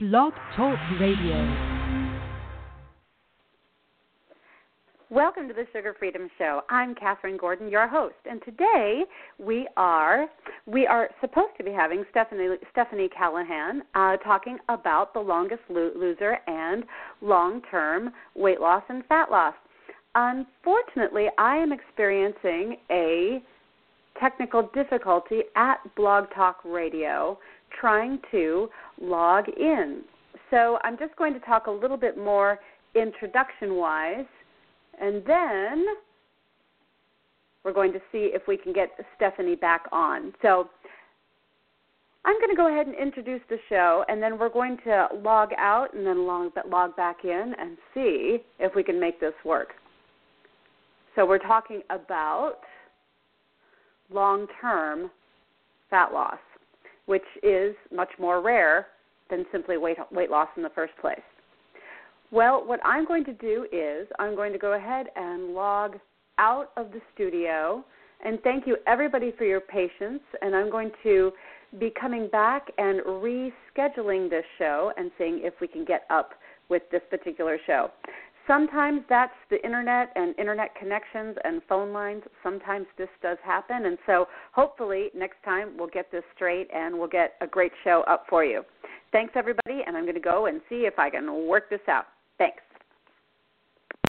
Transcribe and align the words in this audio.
Blog 0.00 0.32
Talk 0.54 0.78
Radio. 1.00 1.34
Welcome 5.10 5.48
to 5.48 5.54
the 5.54 5.66
Sugar 5.72 5.96
Freedom 5.98 6.30
Show. 6.38 6.60
I'm 6.70 6.94
Catherine 6.94 7.36
Gordon, 7.36 7.68
your 7.68 7.88
host, 7.88 8.14
and 8.24 8.40
today 8.44 9.02
we 9.40 9.66
are 9.76 10.26
we 10.66 10.86
are 10.86 11.10
supposed 11.20 11.50
to 11.58 11.64
be 11.64 11.72
having 11.72 12.04
Stephanie 12.12 12.46
Stephanie 12.70 13.08
Calahan 13.08 13.80
uh, 13.96 14.18
talking 14.18 14.58
about 14.68 15.12
the 15.14 15.18
longest 15.18 15.62
lo- 15.68 15.90
loser 15.96 16.38
and 16.46 16.84
long-term 17.20 18.10
weight 18.36 18.60
loss 18.60 18.84
and 18.88 19.04
fat 19.06 19.32
loss. 19.32 19.54
Unfortunately, 20.14 21.26
I 21.38 21.56
am 21.56 21.72
experiencing 21.72 22.76
a 22.88 23.42
technical 24.20 24.70
difficulty 24.74 25.40
at 25.56 25.78
Blog 25.96 26.26
Talk 26.34 26.58
Radio 26.64 27.38
trying 27.80 28.18
to 28.30 28.68
log 29.00 29.44
in. 29.48 30.02
So 30.50 30.78
I'm 30.82 30.98
just 30.98 31.14
going 31.16 31.34
to 31.34 31.40
talk 31.40 31.66
a 31.66 31.70
little 31.70 31.96
bit 31.96 32.16
more 32.16 32.58
introduction 32.94 33.74
wise, 33.74 34.24
and 35.00 35.22
then 35.26 35.86
we're 37.64 37.72
going 37.72 37.92
to 37.92 38.00
see 38.10 38.30
if 38.32 38.42
we 38.48 38.56
can 38.56 38.72
get 38.72 38.90
Stephanie 39.16 39.56
back 39.56 39.84
on. 39.92 40.32
So 40.40 40.70
I'm 42.24 42.38
going 42.38 42.50
to 42.50 42.56
go 42.56 42.72
ahead 42.72 42.86
and 42.86 42.96
introduce 42.96 43.40
the 43.48 43.58
show, 43.68 44.04
and 44.08 44.22
then 44.22 44.38
we're 44.38 44.48
going 44.48 44.78
to 44.84 45.08
log 45.22 45.50
out 45.58 45.94
and 45.94 46.06
then 46.06 46.26
log, 46.26 46.52
log 46.68 46.96
back 46.96 47.24
in 47.24 47.54
and 47.58 47.76
see 47.94 48.38
if 48.58 48.74
we 48.74 48.82
can 48.82 48.98
make 48.98 49.20
this 49.20 49.34
work. 49.44 49.74
So 51.14 51.26
we're 51.26 51.38
talking 51.38 51.82
about 51.90 52.58
long 54.10 54.46
term 54.60 55.10
fat 55.90 56.12
loss 56.12 56.38
which 57.08 57.24
is 57.42 57.74
much 57.90 58.10
more 58.18 58.42
rare 58.42 58.88
than 59.30 59.44
simply 59.50 59.78
weight, 59.78 59.96
weight 60.12 60.30
loss 60.30 60.48
in 60.58 60.62
the 60.62 60.70
first 60.70 60.92
place. 61.00 61.18
Well, 62.30 62.62
what 62.66 62.80
I'm 62.84 63.06
going 63.06 63.24
to 63.24 63.32
do 63.32 63.66
is 63.72 64.06
I'm 64.18 64.36
going 64.36 64.52
to 64.52 64.58
go 64.58 64.74
ahead 64.74 65.06
and 65.16 65.54
log 65.54 65.96
out 66.36 66.70
of 66.76 66.92
the 66.92 67.00
studio. 67.14 67.82
And 68.22 68.38
thank 68.42 68.66
you, 68.66 68.76
everybody, 68.86 69.32
for 69.38 69.44
your 69.44 69.60
patience. 69.60 70.20
And 70.42 70.54
I'm 70.54 70.70
going 70.70 70.90
to 71.02 71.32
be 71.80 71.90
coming 71.98 72.28
back 72.30 72.70
and 72.76 73.00
rescheduling 73.00 74.28
this 74.28 74.44
show 74.58 74.92
and 74.98 75.10
seeing 75.16 75.40
if 75.42 75.54
we 75.62 75.66
can 75.66 75.86
get 75.86 76.02
up 76.10 76.32
with 76.68 76.82
this 76.92 77.02
particular 77.08 77.58
show 77.66 77.90
sometimes 78.48 79.02
that's 79.08 79.32
the 79.50 79.64
internet 79.64 80.10
and 80.16 80.36
internet 80.38 80.74
connections 80.74 81.36
and 81.44 81.62
phone 81.68 81.92
lines. 81.92 82.22
Sometimes 82.42 82.86
this 82.96 83.08
does 83.22 83.38
happen. 83.44 83.86
And 83.86 83.98
so 84.06 84.26
hopefully 84.52 85.10
next 85.14 85.36
time 85.44 85.76
we'll 85.78 85.88
get 85.88 86.10
this 86.10 86.24
straight 86.34 86.68
and 86.74 86.98
we'll 86.98 87.06
get 87.06 87.34
a 87.40 87.46
great 87.46 87.72
show 87.84 88.02
up 88.08 88.24
for 88.28 88.44
you. 88.44 88.62
Thanks, 89.12 89.34
everybody. 89.36 89.82
And 89.86 89.96
I'm 89.96 90.04
going 90.04 90.14
to 90.14 90.20
go 90.20 90.46
and 90.46 90.60
see 90.68 90.86
if 90.86 90.98
I 90.98 91.10
can 91.10 91.46
work 91.46 91.70
this 91.70 91.86
out. 91.88 92.06
Thanks. 92.38 92.62